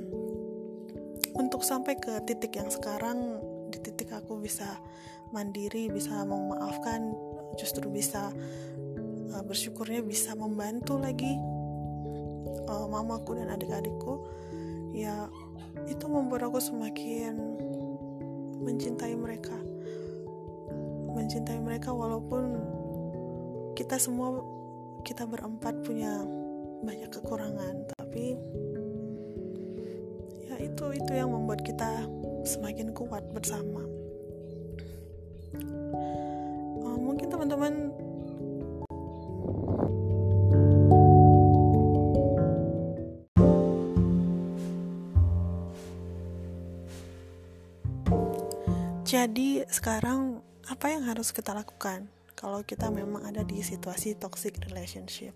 untuk 1.57 1.73
sampai 1.73 1.97
ke 1.97 2.21
titik 2.29 2.61
yang 2.61 2.69
sekarang 2.69 3.41
di 3.73 3.81
titik 3.81 4.13
aku 4.13 4.37
bisa 4.37 4.77
mandiri 5.33 5.89
bisa 5.89 6.21
memaafkan 6.21 7.17
justru 7.57 7.89
bisa 7.89 8.29
uh, 9.33 9.41
bersyukurnya 9.41 10.05
bisa 10.05 10.37
membantu 10.37 11.01
lagi 11.01 11.33
uh, 12.69 12.85
mamaku 12.93 13.41
dan 13.41 13.49
adik-adikku. 13.57 14.21
Ya 14.93 15.33
itu 15.89 16.05
membuat 16.05 16.45
aku 16.45 16.61
semakin 16.61 17.41
mencintai 18.61 19.17
mereka. 19.17 19.57
Mencintai 21.09 21.57
mereka 21.57 21.89
walaupun 21.97 22.53
kita 23.73 23.97
semua 23.97 24.45
kita 25.09 25.25
berempat 25.25 25.73
punya 25.89 26.21
banyak 26.85 27.09
kekurangan 27.09 27.89
tapi 27.97 28.37
itu 30.77 30.93
itu 30.93 31.13
yang 31.17 31.33
membuat 31.33 31.65
kita 31.65 32.05
semakin 32.45 32.93
kuat 32.93 33.25
bersama 33.33 33.81
uh, 36.85 36.99
mungkin 37.01 37.33
teman-teman 37.33 37.89
Jadi 49.07 49.63
sekarang 49.71 50.45
apa 50.67 50.93
yang 50.93 51.07
harus 51.09 51.31
kita 51.33 51.55
lakukan 51.57 52.11
kalau 52.35 52.67
kita 52.67 52.91
memang 52.93 53.25
ada 53.25 53.47
di 53.47 53.63
situasi 53.63 54.19
toxic 54.19 54.59
relationship? 54.67 55.33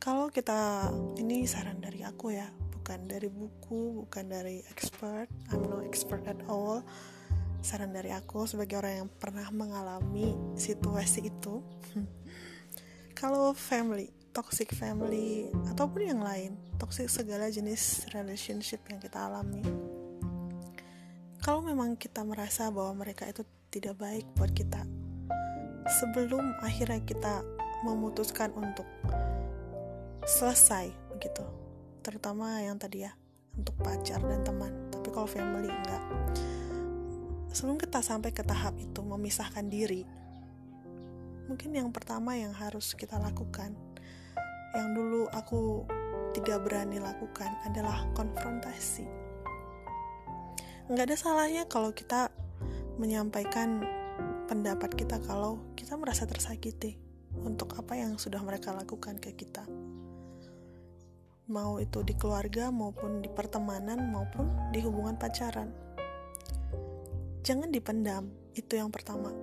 Kalau 0.00 0.32
kita 0.32 0.88
ini 1.20 1.44
saran 1.44 1.84
dari 1.84 2.00
aku 2.00 2.32
ya, 2.32 2.48
bukan 2.90 3.06
dari 3.06 3.30
buku, 3.30 4.02
bukan 4.02 4.26
dari 4.26 4.66
expert. 4.66 5.30
I'm 5.54 5.62
no 5.70 5.78
expert 5.86 6.26
at 6.26 6.42
all. 6.50 6.82
Saran 7.62 7.94
dari 7.94 8.10
aku 8.10 8.50
sebagai 8.50 8.82
orang 8.82 9.06
yang 9.06 9.08
pernah 9.14 9.46
mengalami 9.54 10.34
situasi 10.58 11.30
itu. 11.30 11.62
kalau 13.20 13.54
family, 13.54 14.10
toxic 14.34 14.74
family 14.74 15.46
ataupun 15.70 16.02
yang 16.02 16.18
lain, 16.18 16.58
toxic 16.82 17.06
segala 17.06 17.46
jenis 17.46 18.10
relationship 18.10 18.82
yang 18.90 18.98
kita 18.98 19.22
alami 19.22 19.62
kalau 21.40 21.64
memang 21.64 21.96
kita 21.96 22.20
merasa 22.20 22.68
bahwa 22.68 23.00
mereka 23.06 23.24
itu 23.24 23.46
tidak 23.72 23.96
baik 23.96 24.28
buat 24.36 24.52
kita 24.52 24.84
sebelum 26.00 26.52
akhirnya 26.60 27.00
kita 27.06 27.40
memutuskan 27.86 28.52
untuk 28.52 28.84
selesai 30.28 30.92
begitu 31.16 31.59
terutama 32.10 32.58
yang 32.58 32.74
tadi 32.74 33.06
ya 33.06 33.14
untuk 33.54 33.78
pacar 33.78 34.18
dan 34.18 34.42
teman. 34.42 34.90
Tapi 34.90 35.08
kalau 35.14 35.30
family 35.30 35.70
enggak. 35.70 36.02
Sebelum 37.54 37.78
kita 37.78 38.02
sampai 38.02 38.34
ke 38.34 38.42
tahap 38.42 38.74
itu 38.82 38.98
memisahkan 39.02 39.66
diri 39.70 40.02
mungkin 41.50 41.74
yang 41.74 41.90
pertama 41.90 42.38
yang 42.38 42.54
harus 42.54 42.94
kita 42.94 43.18
lakukan 43.18 43.74
yang 44.70 44.94
dulu 44.94 45.26
aku 45.34 45.82
tidak 46.30 46.62
berani 46.62 47.02
lakukan 47.02 47.50
adalah 47.66 48.06
konfrontasi. 48.14 49.02
Nggak 50.86 51.10
ada 51.10 51.16
salahnya 51.18 51.62
kalau 51.66 51.90
kita 51.90 52.30
menyampaikan 53.02 53.82
pendapat 54.46 54.94
kita 54.94 55.18
kalau 55.26 55.58
kita 55.74 55.98
merasa 55.98 56.22
tersakiti 56.22 56.94
untuk 57.42 57.74
apa 57.74 57.98
yang 57.98 58.14
sudah 58.14 58.38
mereka 58.46 58.70
lakukan 58.70 59.18
ke 59.18 59.34
kita 59.34 59.66
mau 61.50 61.82
itu 61.82 62.06
di 62.06 62.14
keluarga 62.14 62.70
maupun 62.70 63.18
di 63.18 63.28
pertemanan 63.28 64.14
maupun 64.14 64.46
di 64.70 64.78
hubungan 64.80 65.18
pacaran 65.18 65.74
jangan 67.42 67.74
dipendam 67.74 68.30
itu 68.54 68.78
yang 68.78 68.94
pertama 68.94 69.34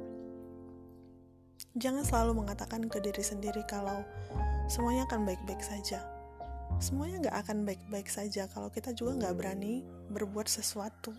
jangan 1.78 2.02
selalu 2.02 2.42
mengatakan 2.42 2.90
ke 2.90 2.98
diri 2.98 3.22
sendiri 3.22 3.62
kalau 3.70 4.02
semuanya 4.66 5.06
akan 5.06 5.24
baik-baik 5.24 5.62
saja. 5.62 6.02
Semuanya 6.82 7.30
nggak 7.30 7.38
akan 7.48 7.58
baik-baik 7.64 8.10
saja 8.12 8.50
kalau 8.52 8.74
kita 8.74 8.92
juga 8.92 9.16
nggak 9.26 9.36
berani 9.38 9.86
berbuat 10.12 10.50
sesuatu. 10.50 11.16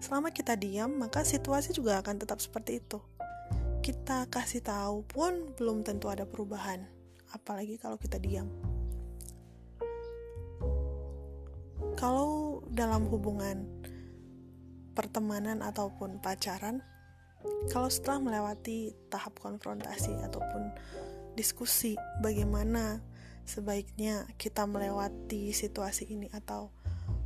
Selama 0.00 0.32
kita 0.32 0.56
diam, 0.56 0.96
maka 0.96 1.22
situasi 1.22 1.76
juga 1.76 2.00
akan 2.00 2.16
tetap 2.16 2.40
seperti 2.40 2.80
itu. 2.80 2.98
Kita 3.84 4.28
kasih 4.32 4.64
tahu 4.64 5.04
pun 5.04 5.52
belum 5.56 5.84
tentu 5.84 6.08
ada 6.08 6.24
perubahan, 6.24 6.84
apalagi 7.32 7.76
kalau 7.76 8.00
kita 8.00 8.16
diam. 8.16 8.48
Kalau 11.94 12.60
dalam 12.70 13.06
hubungan 13.08 13.66
pertemanan 14.94 15.62
ataupun 15.64 16.20
pacaran, 16.20 16.82
kalau 17.72 17.88
setelah 17.88 18.20
melewati 18.20 18.92
tahap 19.08 19.38
konfrontasi 19.40 20.12
ataupun 20.26 20.74
diskusi 21.38 21.96
bagaimana 22.20 23.00
sebaiknya 23.48 24.28
kita 24.36 24.68
melewati 24.68 25.54
situasi 25.54 26.10
ini? 26.12 26.28
Atau 26.30 26.74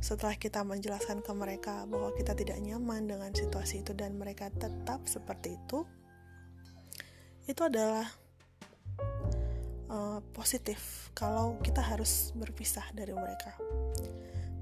setelah 0.05 0.37
kita 0.37 0.61
menjelaskan 0.61 1.25
ke 1.25 1.31
mereka 1.33 1.81
bahwa 1.89 2.13
kita 2.13 2.37
tidak 2.37 2.61
nyaman 2.61 3.09
dengan 3.09 3.31
situasi 3.33 3.81
itu 3.81 3.97
dan 3.97 4.13
mereka 4.21 4.53
tetap 4.53 5.01
seperti 5.09 5.57
itu 5.57 5.81
itu 7.45 7.61
adalah 7.61 8.05
uh, 9.89 10.21
positif 10.33 11.09
kalau 11.13 11.57
kita 11.61 11.81
harus 11.81 12.33
berpisah 12.37 12.85
dari 12.93 13.13
mereka 13.13 13.53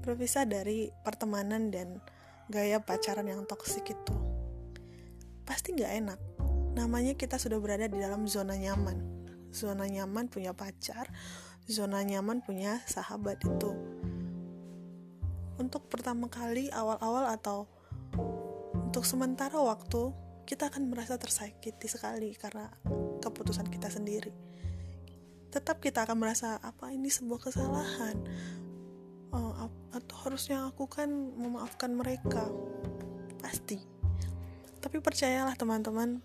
berpisah 0.04 0.44
dari 0.44 0.92
pertemanan 1.02 1.72
dan 1.72 1.98
gaya 2.52 2.78
pacaran 2.84 3.24
yang 3.24 3.48
toksik 3.48 3.88
itu 3.96 4.14
pasti 5.44 5.76
nggak 5.76 5.92
enak. 6.04 6.20
Namanya 6.74 7.14
kita 7.14 7.38
sudah 7.38 7.60
berada 7.60 7.86
di 7.86 8.00
dalam 8.00 8.26
zona 8.26 8.56
nyaman. 8.58 8.98
Zona 9.54 9.86
nyaman 9.86 10.26
punya 10.26 10.50
pacar, 10.50 11.06
zona 11.70 12.02
nyaman 12.02 12.42
punya 12.42 12.82
sahabat 12.90 13.38
itu. 13.46 13.70
Untuk 15.54 15.86
pertama 15.86 16.26
kali 16.26 16.66
awal-awal 16.74 17.30
atau 17.30 17.70
untuk 18.74 19.06
sementara 19.06 19.54
waktu 19.54 20.10
kita 20.42 20.68
akan 20.68 20.90
merasa 20.90 21.14
tersakiti 21.14 21.86
sekali 21.86 22.34
karena 22.34 22.66
keputusan 23.22 23.70
kita 23.70 23.86
sendiri. 23.86 24.34
Tetap 25.54 25.78
kita 25.78 26.02
akan 26.02 26.18
merasa 26.18 26.58
apa 26.58 26.90
ini 26.90 27.06
sebuah 27.06 27.46
kesalahan. 27.46 28.18
Oh, 29.34 29.66
atau 29.90 30.16
harusnya 30.22 30.70
aku 30.70 30.86
kan 30.86 31.10
memaafkan 31.10 31.90
mereka. 31.90 32.46
Pasti 33.42 33.94
tapi 34.84 35.00
percayalah 35.00 35.56
teman-teman, 35.56 36.20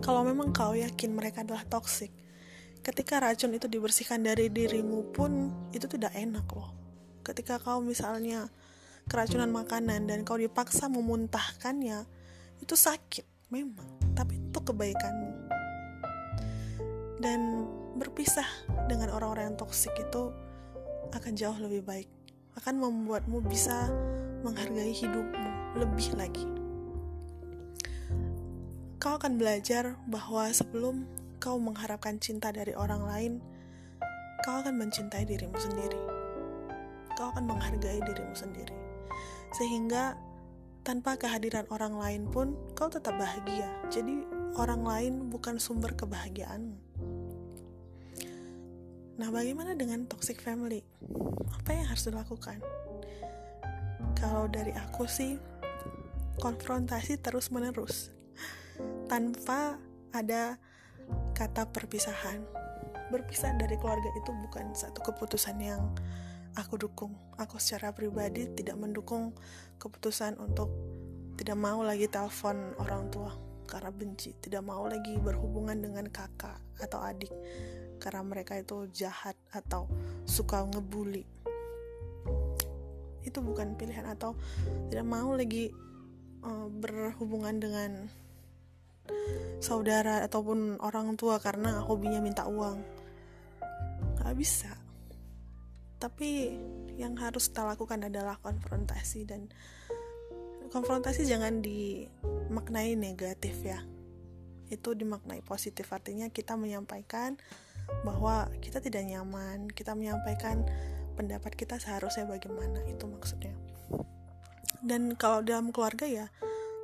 kalau 0.00 0.24
memang 0.24 0.48
kau 0.56 0.72
yakin 0.72 1.12
mereka 1.12 1.44
adalah 1.44 1.60
toksik, 1.68 2.08
ketika 2.80 3.20
racun 3.20 3.52
itu 3.52 3.68
dibersihkan 3.68 4.24
dari 4.24 4.48
dirimu 4.48 5.12
pun 5.12 5.52
itu 5.76 5.84
tidak 5.84 6.16
enak 6.16 6.48
loh. 6.56 6.72
Ketika 7.20 7.60
kau 7.60 7.84
misalnya 7.84 8.48
keracunan 9.04 9.52
makanan 9.52 10.08
dan 10.08 10.24
kau 10.24 10.40
dipaksa 10.40 10.88
memuntahkannya, 10.88 12.08
itu 12.64 12.72
sakit 12.72 13.52
memang, 13.52 14.16
tapi 14.16 14.40
itu 14.40 14.56
kebaikanmu. 14.56 15.30
Dan 17.20 17.40
berpisah 18.00 18.48
dengan 18.88 19.12
orang-orang 19.12 19.52
yang 19.52 19.58
toksik 19.60 19.92
itu 20.00 20.32
akan 21.14 21.32
jauh 21.36 21.58
lebih 21.58 21.82
baik, 21.86 22.08
akan 22.58 22.80
membuatmu 22.80 23.44
bisa 23.46 23.90
menghargai 24.42 24.94
hidupmu 24.94 25.78
lebih 25.78 26.14
lagi 26.16 26.56
kau 29.06 29.22
akan 29.22 29.38
belajar 29.38 29.94
bahwa 30.10 30.50
sebelum 30.50 31.06
kau 31.38 31.62
mengharapkan 31.62 32.18
cinta 32.18 32.50
dari 32.50 32.74
orang 32.74 33.06
lain, 33.06 33.32
kau 34.42 34.58
akan 34.58 34.74
mencintai 34.82 35.22
dirimu 35.22 35.54
sendiri. 35.54 36.00
Kau 37.14 37.30
akan 37.30 37.46
menghargai 37.46 38.02
dirimu 38.02 38.34
sendiri. 38.34 38.74
Sehingga 39.54 40.18
tanpa 40.82 41.14
kehadiran 41.22 41.70
orang 41.70 41.94
lain 41.94 42.22
pun 42.34 42.58
kau 42.74 42.90
tetap 42.90 43.14
bahagia. 43.14 43.70
Jadi 43.94 44.26
orang 44.58 44.82
lain 44.82 45.14
bukan 45.30 45.62
sumber 45.62 45.94
kebahagiaanmu. 45.94 46.85
Nah, 49.16 49.32
bagaimana 49.32 49.72
dengan 49.72 50.04
toxic 50.04 50.44
family? 50.44 50.84
Apa 51.56 51.72
yang 51.72 51.88
harus 51.88 52.04
dilakukan? 52.04 52.60
Kalau 54.12 54.44
dari 54.44 54.76
aku 54.76 55.08
sih, 55.08 55.40
konfrontasi 56.36 57.16
terus-menerus 57.24 58.12
tanpa 59.08 59.80
ada 60.12 60.60
kata 61.32 61.72
perpisahan. 61.72 62.44
Berpisah 63.08 63.56
dari 63.56 63.80
keluarga 63.80 64.10
itu 64.20 64.30
bukan 64.36 64.76
satu 64.76 65.00
keputusan 65.00 65.56
yang 65.64 65.80
aku 66.52 66.76
dukung. 66.76 67.16
Aku 67.40 67.56
secara 67.56 67.96
pribadi 67.96 68.52
tidak 68.52 68.76
mendukung 68.76 69.32
keputusan 69.80 70.36
untuk 70.36 70.68
tidak 71.40 71.56
mau 71.56 71.80
lagi 71.80 72.04
telepon 72.04 72.76
orang 72.76 73.08
tua 73.08 73.32
karena 73.64 73.90
benci, 73.90 74.36
tidak 74.44 74.62
mau 74.62 74.84
lagi 74.86 75.16
berhubungan 75.18 75.80
dengan 75.80 76.06
kakak 76.06 76.60
atau 76.78 77.02
adik 77.02 77.32
karena 77.98 78.22
mereka 78.22 78.56
itu 78.56 78.88
jahat 78.92 79.34
atau 79.52 79.88
suka 80.28 80.64
ngebully. 80.64 81.24
Itu 83.26 83.42
bukan 83.42 83.74
pilihan 83.74 84.06
atau 84.06 84.38
tidak 84.88 85.06
mau 85.06 85.34
lagi 85.34 85.74
uh, 86.46 86.68
berhubungan 86.70 87.58
dengan 87.58 87.90
saudara 89.58 90.22
ataupun 90.26 90.78
orang 90.82 91.14
tua 91.18 91.40
karena 91.42 91.82
hobinya 91.82 92.20
minta 92.22 92.46
uang. 92.46 92.78
Nggak 94.20 94.34
bisa. 94.36 94.72
Tapi 95.96 96.54
yang 96.96 97.16
harus 97.20 97.48
kita 97.48 97.64
lakukan 97.64 98.08
adalah 98.08 98.36
konfrontasi 98.40 99.24
dan 99.28 99.48
konfrontasi 100.70 101.24
jangan 101.24 101.64
dimaknai 101.64 102.94
negatif 102.94 103.64
ya. 103.64 103.80
Itu 104.66 104.92
dimaknai 104.98 105.40
positif 105.46 105.88
artinya 105.94 106.28
kita 106.28 106.58
menyampaikan 106.58 107.38
bahwa 108.02 108.50
kita 108.62 108.78
tidak 108.82 109.06
nyaman 109.06 109.70
kita 109.70 109.94
menyampaikan 109.94 110.66
pendapat 111.16 111.56
kita 111.56 111.80
seharusnya 111.80 112.28
bagaimana 112.28 112.84
itu 112.86 113.08
maksudnya. 113.08 113.54
Dan 114.84 115.16
kalau 115.16 115.42
dalam 115.42 115.72
keluarga 115.72 116.06
ya 116.06 116.26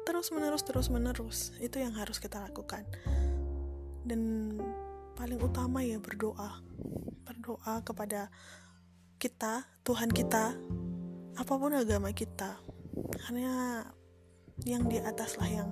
terus 0.03 0.35
menerus 0.35 0.67
terus 0.67 0.91
menerus 0.91 1.55
itu 1.63 1.79
yang 1.79 1.95
harus 1.95 2.19
kita 2.19 2.43
lakukan. 2.43 2.83
Dan 4.03 4.57
paling 5.15 5.39
utama 5.39 5.85
ya 5.85 6.01
berdoa. 6.03 6.59
Berdoa 7.23 7.85
kepada 7.87 8.33
kita 9.23 9.63
Tuhan 9.87 10.11
kita 10.11 10.59
apa 11.39 11.53
pun 11.55 11.77
agama 11.77 12.11
kita. 12.11 12.59
Hanya 13.31 13.87
yang 14.67 14.91
di 14.91 14.99
atas 14.99 15.39
lah 15.39 15.49
yang 15.49 15.71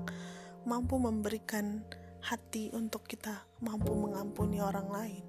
mampu 0.65 1.01
memberikan 1.01 1.83
hati 2.21 2.69
untuk 2.77 3.09
kita 3.09 3.45
mampu 3.65 3.93
mengampuni 3.97 4.61
orang 4.61 4.89
lain. 4.89 5.25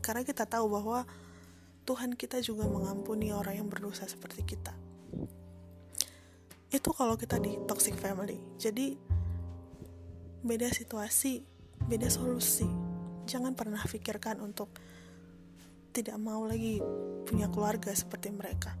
Karena 0.00 0.26
kita 0.26 0.48
tahu 0.48 0.66
bahwa 0.72 1.06
Tuhan 1.82 2.14
kita 2.14 2.38
juga 2.40 2.66
mengampuni 2.66 3.34
orang 3.34 3.62
yang 3.62 3.68
berdosa 3.68 4.06
seperti 4.06 4.46
kita. 4.46 4.74
Itu 6.72 6.90
kalau 6.94 7.18
kita 7.18 7.36
di 7.42 7.58
toxic 7.68 7.98
family. 7.98 8.40
Jadi 8.56 8.96
beda 10.42 10.72
situasi 10.72 11.42
beda 11.86 12.08
solusi. 12.08 12.66
Jangan 13.26 13.54
pernah 13.54 13.82
pikirkan 13.82 14.42
untuk 14.42 14.70
tidak 15.92 16.16
mau 16.18 16.42
lagi 16.48 16.80
punya 17.28 17.52
keluarga 17.52 17.92
seperti 17.92 18.32
mereka. 18.32 18.74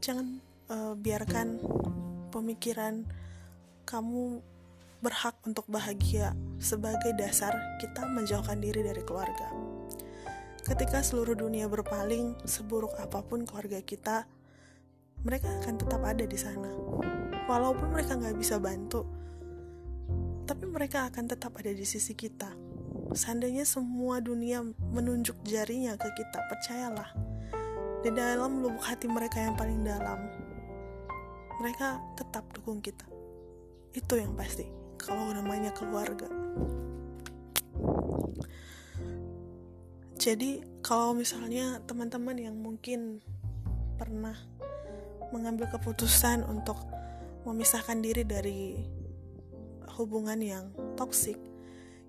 Jangan 0.00 0.26
uh, 0.72 0.94
biarkan 0.96 1.60
pemikiran 2.32 3.06
kamu 3.86 4.42
berhak 5.04 5.36
untuk 5.44 5.68
bahagia 5.68 6.32
sebagai 6.56 7.12
dasar 7.16 7.52
kita 7.82 8.08
menjauhkan 8.08 8.58
diri 8.60 8.80
dari 8.80 9.02
keluarga. 9.04 9.52
Ketika 10.66 10.98
seluruh 10.98 11.38
dunia 11.38 11.70
berpaling, 11.70 12.34
seburuk 12.42 12.96
apa 12.98 13.22
pun 13.22 13.46
keluarga 13.46 13.78
kita, 13.84 14.26
mereka 15.22 15.46
akan 15.62 15.74
tetap 15.78 16.02
ada 16.02 16.24
di 16.26 16.38
sana. 16.38 16.70
Walaupun 17.46 17.94
mereka 17.94 18.18
nggak 18.18 18.34
bisa 18.34 18.58
bantu, 18.58 19.06
tapi 20.46 20.66
mereka 20.66 21.06
akan 21.06 21.30
tetap 21.30 21.54
ada 21.58 21.70
di 21.70 21.86
sisi 21.86 22.18
kita. 22.18 22.50
Seandainya 23.14 23.62
semua 23.62 24.18
dunia 24.18 24.66
menunjuk 24.90 25.38
jarinya 25.46 25.94
ke 25.94 26.10
kita, 26.18 26.42
percayalah, 26.50 27.14
di 28.02 28.10
dalam 28.10 28.62
lubuk 28.62 28.82
hati 28.82 29.06
mereka 29.06 29.38
yang 29.42 29.54
paling 29.54 29.86
dalam, 29.86 30.18
mereka 31.62 32.02
tetap 32.18 32.46
dukung 32.50 32.82
kita. 32.82 33.06
Itu 33.94 34.18
yang 34.18 34.34
pasti, 34.34 34.66
kalau 35.00 35.32
namanya 35.32 35.72
keluarga. 35.72 36.28
Jadi, 40.16 40.58
kalau 40.82 41.14
misalnya 41.14 41.78
teman-teman 41.86 42.34
yang 42.34 42.58
mungkin 42.58 43.22
pernah 43.94 44.34
mengambil 45.30 45.70
keputusan 45.70 46.42
untuk 46.42 46.74
memisahkan 47.46 48.02
diri 48.02 48.26
dari 48.26 48.74
hubungan 49.94 50.40
yang 50.42 50.64
toksik, 50.98 51.38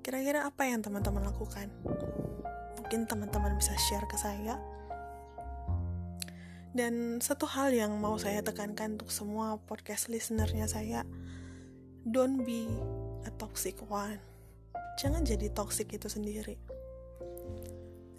kira-kira 0.02 0.50
apa 0.50 0.65
yang 0.65 0.82
teman-teman 0.82 1.30
lakukan? 1.30 1.69
Mungkin 2.82 3.06
teman-teman 3.06 3.54
bisa 3.60 3.78
share 3.78 4.10
ke 4.10 4.17
saya. 4.17 4.58
Dan 6.73 7.21
satu 7.21 7.45
hal 7.45 7.73
yang 7.73 7.93
mau 8.02 8.17
saya 8.17 8.41
tekankan 8.41 8.97
untuk 8.97 9.13
semua 9.13 9.62
podcast 9.62 10.10
listenernya 10.10 10.65
saya, 10.65 11.06
don't 12.08 12.48
be 12.48 12.72
a 13.28 13.32
toxic 13.36 13.76
one. 13.91 14.15
Jangan 14.96 15.28
jadi 15.28 15.52
toxic 15.52 15.91
itu 15.91 16.08
sendiri. 16.08 16.56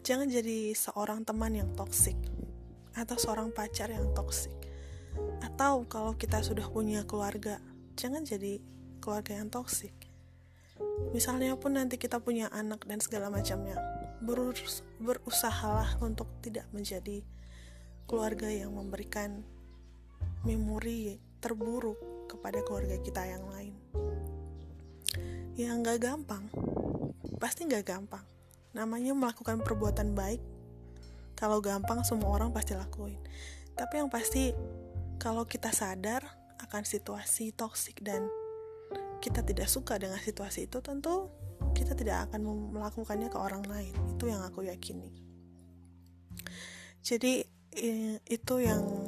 Jangan 0.05 0.29
jadi 0.29 0.77
seorang 0.77 1.25
teman 1.25 1.57
yang 1.57 1.73
toxic 1.73 2.15
atau 2.93 3.17
seorang 3.17 3.49
pacar 3.49 3.89
yang 3.89 4.13
toxic. 4.13 4.53
Atau 5.41 5.89
kalau 5.89 6.13
kita 6.21 6.45
sudah 6.45 6.69
punya 6.69 7.09
keluarga, 7.09 7.65
jangan 7.97 8.29
jadi 8.29 8.61
keluarga 9.01 9.41
yang 9.41 9.49
toksik. 9.49 9.97
Misalnya 11.17 11.57
pun 11.57 11.81
nanti 11.81 11.97
kita 11.97 12.21
punya 12.21 12.53
anak 12.53 12.85
dan 12.85 13.01
segala 13.01 13.33
macamnya, 13.33 13.81
berus 14.21 14.85
berusahalah 15.01 15.97
untuk 16.05 16.29
tidak 16.45 16.69
menjadi 16.77 17.25
keluarga 18.05 18.53
yang 18.53 18.77
memberikan 18.77 19.41
memori 20.45 21.17
terburuk 21.41 22.08
kepada 22.29 22.61
keluarga 22.63 23.01
kita 23.01 23.25
yang 23.25 23.49
lain. 23.49 23.75
Ya 25.59 25.75
nggak 25.75 25.99
gampang, 25.99 26.47
pasti 27.43 27.67
nggak 27.67 27.89
gampang. 27.89 28.23
Namanya 28.77 29.17
melakukan 29.17 29.65
perbuatan 29.65 30.15
baik, 30.15 30.39
kalau 31.35 31.59
gampang 31.59 32.07
semua 32.07 32.31
orang 32.37 32.55
pasti 32.55 32.79
lakuin. 32.79 33.19
Tapi 33.75 33.95
yang 33.99 34.13
pasti 34.13 34.55
kalau 35.19 35.49
kita 35.49 35.75
sadar 35.75 36.23
akan 36.63 36.83
situasi 36.87 37.51
toksik 37.57 38.05
dan 38.05 38.29
kita 39.19 39.43
tidak 39.43 39.67
suka 39.67 39.99
dengan 39.99 40.23
situasi 40.23 40.71
itu, 40.71 40.79
tentu 40.79 41.27
kita 41.75 41.99
tidak 41.99 42.31
akan 42.31 42.71
melakukannya 42.71 43.27
ke 43.27 43.39
orang 43.39 43.67
lain. 43.67 43.95
Itu 44.15 44.31
yang 44.31 44.47
aku 44.47 44.63
yakini. 44.63 45.11
Jadi 47.03 47.43
itu 48.27 48.55
yang 48.59 49.08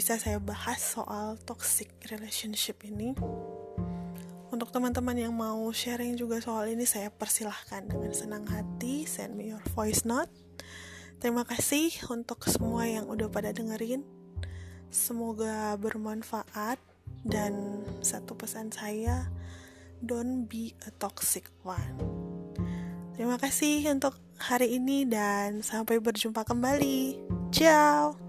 bisa 0.00 0.16
saya 0.16 0.40
bahas 0.40 0.80
soal 0.80 1.36
toxic 1.44 1.92
relationship 2.08 2.80
ini. 2.88 3.12
Untuk 4.48 4.72
teman-teman 4.72 5.12
yang 5.12 5.36
mau 5.36 5.68
sharing 5.76 6.16
juga 6.16 6.40
soal 6.40 6.72
ini, 6.72 6.88
saya 6.88 7.12
persilahkan 7.12 7.84
dengan 7.84 8.08
senang 8.16 8.48
hati 8.48 9.04
send 9.04 9.36
me 9.36 9.52
your 9.52 9.60
voice 9.76 10.08
note. 10.08 10.32
Terima 11.20 11.44
kasih 11.44 11.92
untuk 12.08 12.48
semua 12.48 12.88
yang 12.88 13.12
udah 13.12 13.28
pada 13.28 13.52
dengerin. 13.52 14.00
Semoga 14.88 15.76
bermanfaat 15.76 16.80
dan 17.20 17.84
satu 18.00 18.40
pesan 18.40 18.72
saya, 18.72 19.28
don't 20.00 20.48
be 20.48 20.72
a 20.88 20.90
toxic 20.96 21.52
one. 21.60 22.00
Terima 23.20 23.36
kasih 23.36 23.84
untuk 23.92 24.16
hari 24.40 24.80
ini 24.80 25.04
dan 25.04 25.60
sampai 25.60 26.00
berjumpa 26.00 26.40
kembali. 26.48 27.20
Ciao. 27.52 28.19